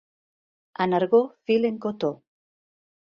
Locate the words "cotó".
1.77-2.23